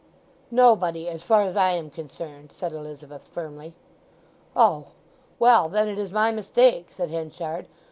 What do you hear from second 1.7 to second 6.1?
am concerned," said Elizabeth firmly. "Oh—well. Then it